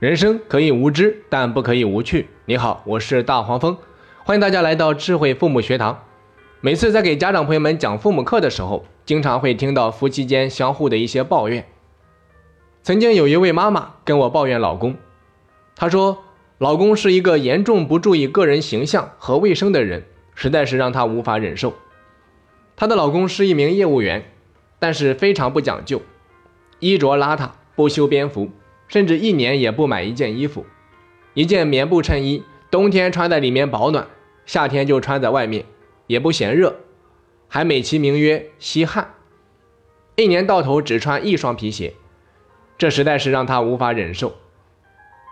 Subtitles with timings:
[0.00, 2.30] 人生可以无知，但不可以无趣。
[2.46, 3.76] 你好，我是大黄蜂，
[4.24, 6.06] 欢迎大家来到智慧父母学堂。
[6.62, 11.66] 每次在给家长朋友们讲父母课的时候，经常会听到夫妻间相互的一些抱怨。
[12.82, 14.96] 曾经有一位妈妈跟我抱怨老公，
[15.76, 16.24] 她说
[16.56, 20.04] 老公是一个严重不注意个人形象和卫生的人，
[20.34, 21.74] 实在是让她无法忍受。
[22.74, 24.24] 她的老公是一名业务员，
[24.78, 26.00] 但是非常不讲究，
[26.78, 28.48] 衣着邋遢，不修边幅。
[28.90, 30.66] 甚至一年也不买一件衣服，
[31.32, 34.08] 一件棉布衬衣，冬天穿在里面保暖，
[34.44, 35.64] 夏天就穿在外面，
[36.08, 36.74] 也不嫌热，
[37.46, 39.14] 还美其名曰吸汗。
[40.16, 41.94] 一年到头只穿一双皮鞋，
[42.76, 44.34] 这实在是让她无法忍受。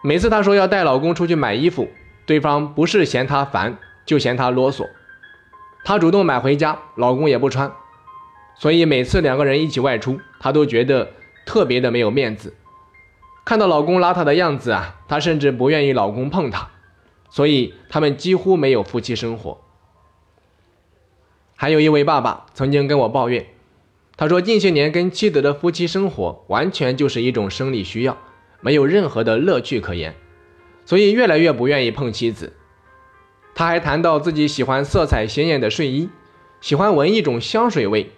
[0.04, 1.88] 每次她说要带老公出去买衣服，
[2.26, 4.88] 对方不是嫌她烦，就嫌她啰嗦。
[5.84, 7.72] 她主动买回家，老公也不穿，
[8.54, 11.10] 所以每次两个人一起外出，她都觉得
[11.44, 12.54] 特别的没有面子。
[13.48, 16.68] 看到老公邋遢的样子啊，她甚至不愿意老公碰她，
[17.30, 19.58] 所以他们几乎没有夫妻生活。
[21.56, 23.46] 还有一位爸爸曾经跟我抱怨，
[24.18, 28.18] 他说近些年跟妻子的夫妻生活完全就是一种生理需要，
[28.60, 30.14] 没有任何的乐趣可言，
[30.84, 32.52] 所以越来越不愿意碰妻子。
[33.54, 36.10] 他还谈到自己喜欢色彩鲜艳的睡衣，
[36.60, 38.10] 喜欢闻一种香水味，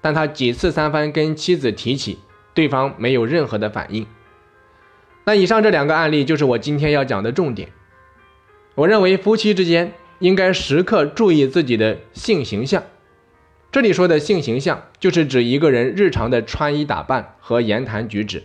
[0.00, 2.20] 但他几次三番跟妻子提起，
[2.54, 4.06] 对方没有任何的反应。
[5.24, 7.68] 那以上这两个案例就是我今天要讲的重点。
[8.74, 12.82] 我认为夫妻之间应该时刻注意自己的性形象。
[13.70, 18.42] 这里说的性形象，就是指一个人日常的穿衣打扮和言谈举止。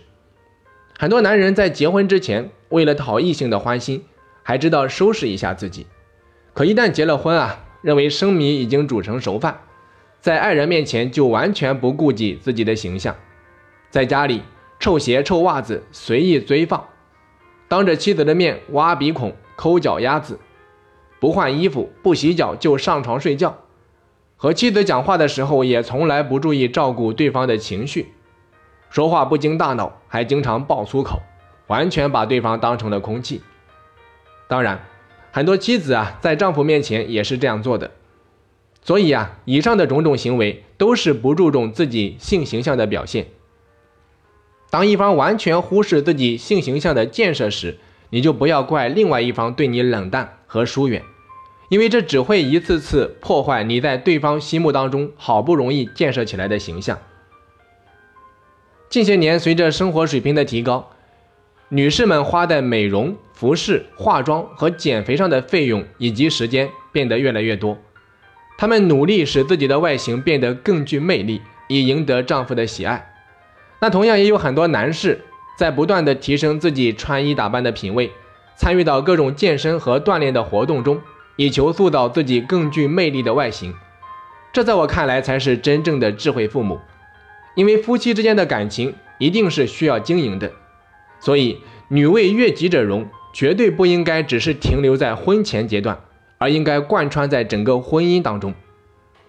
[0.98, 4.04] 很多男人在结婚之前，为了讨异性的欢心，
[4.42, 5.86] 还知道收拾一下自己。
[6.52, 9.60] 可一旦结了婚啊，认为生米已经煮成熟饭，
[10.20, 13.16] 在爱人面前就完全不顾及自己的形象，
[13.90, 14.42] 在家里。
[14.86, 16.86] 臭鞋、臭袜子随意堆放，
[17.66, 20.38] 当着妻子的面挖鼻孔、抠脚丫子，
[21.18, 23.58] 不换衣服、不洗脚就上床睡觉。
[24.36, 28.12] 和妻子讲话的时候也从来不注意照顾对方的情绪，
[28.88, 31.20] 说话不经大脑，还经常爆粗口，
[31.66, 33.42] 完全把对方当成了空气。
[34.46, 34.86] 当然，
[35.32, 37.90] 很多妻子啊在丈夫面前也是这样做的。
[38.82, 43.26] 所以啊，以上的种种行为都是不注重自己性形象的表现。
[44.76, 47.78] 当一方完全忽视自己性形象的建设时，
[48.10, 51.02] 你就不要怪另外一方对你冷淡和疏远，
[51.70, 56.98] 因为这只会一次次破坏你在对方心目当中好不容易建设起来的形象。
[58.90, 60.90] 近些年，随着生活水平的提高，
[61.70, 67.78] 女士们花在美容、服饰、化妆和减肥上的费用以及时间变得越来越多，
[68.58, 73.14] 她们努力使自己的外形变得更具魅力，以赢得丈夫的喜爱。
[73.78, 75.20] 那同样也有很多男士
[75.58, 78.10] 在不断的提升自己穿衣打扮的品味，
[78.56, 81.00] 参与到各种健身和锻炼的活动中，
[81.36, 83.74] 以求塑造自己更具魅力的外形。
[84.52, 86.80] 这在我看来才是真正的智慧父母，
[87.54, 90.52] 因为夫妻之间的感情一定是需要经营的，
[91.20, 96.00] 所以女为悦己者容，绝对不应该只是停留在婚前阶段，
[96.38, 98.54] 而应该贯穿在整个婚姻当中。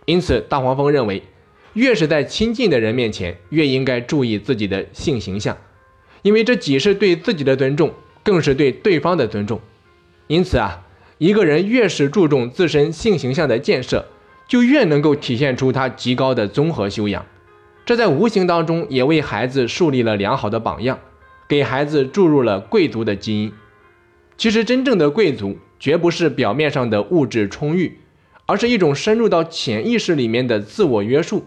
[0.06, 1.24] 因此，大黄蜂认为。
[1.74, 5.58] 越是在亲近的人面前，越应该注意自己的性形象，
[6.24, 9.62] 因为这既是对自己的尊重，更是对对方的尊重。
[10.28, 10.84] 因此啊，
[11.18, 14.06] 一个人越是注重自身性形象的建设，
[14.48, 17.26] 就越能够体现出他极高的综合修养。
[17.86, 21.00] 这在无形当中也为孩子树立了良好的榜样，
[21.48, 23.54] 给孩子注入了贵族的基因。
[24.36, 28.00] 其实，真正的贵族绝不是表面上的物质充裕，
[28.46, 31.46] 而是一种深入到潜意识里面的自我约束。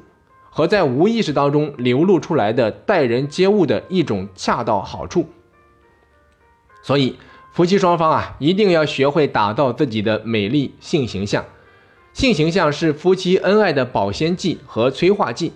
[0.51, 5.27] 和在无意识当中流露出来的待人接物的一种恰到好处，
[6.83, 7.17] 所以
[7.53, 11.45] 夫妻双方啊，一定要学会打造自己的美丽性形象。
[12.13, 15.53] 性形象是夫妻恩爱的保鲜剂和催化剂。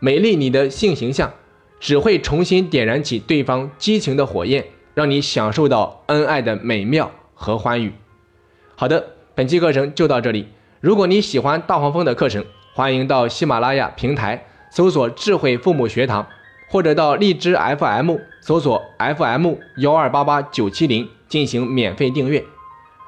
[0.00, 1.32] 美丽你的性形象，
[1.80, 7.92] 只会重新点燃起对方激情的火焰，让你享受到恩爱的美妙和欢愉。
[8.76, 10.48] 好的，本期课程就到这里。
[10.80, 12.44] 如果你喜欢大黄蜂的课程，
[12.76, 16.26] 欢迎到喜马拉雅平台搜索“智慧父母学堂”，
[16.68, 22.42] 或者到荔枝 FM 搜索 FM 幺二八八九七零进行免费订阅。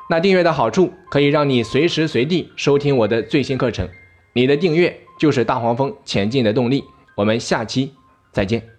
[0.09, 3.89] 那订阅的好处可以让你随时随地收听我的最新课程，
[4.35, 6.85] 你的订阅就是大黄蜂前进的动力。
[7.17, 7.93] 我们下期
[8.31, 8.76] 再见。